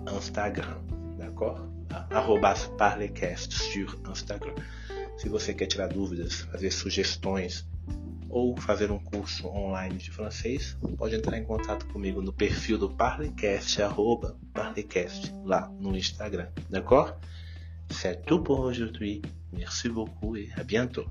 Instagram. 0.07 0.83
d'accord? 1.17 1.65
Arrobas 2.11 2.69
Parlecast 2.77 3.51
sur 3.51 3.97
Instagram. 4.05 4.55
Se 5.17 5.27
você 5.27 5.55
quer 5.55 5.67
tirar 5.67 5.89
dúvidas, 5.89 6.47
fazer 6.51 6.71
sugestões 6.71 7.65
ou 8.31 8.55
fazer 8.57 8.91
um 8.91 8.99
curso 8.99 9.47
online 9.47 9.97
de 9.97 10.09
francês, 10.09 10.77
pode 10.97 11.15
entrar 11.15 11.37
em 11.37 11.43
contato 11.43 11.85
comigo 11.87 12.21
no 12.21 12.31
perfil 12.31 12.77
do 12.77 12.89
Parlecast, 12.89 13.81
arroba 13.81 14.37
Parlecast, 14.53 15.33
lá 15.43 15.69
no 15.79 15.95
Instagram, 15.95 16.47
d'accord? 16.69 17.19
C'est 17.89 18.25
tout 18.25 18.41
pour 18.41 18.61
aujourd'hui. 18.61 19.21
Merci 19.51 19.89
beaucoup 19.89 20.37
et 20.37 20.49
à 20.55 20.63
bientôt. 20.63 21.05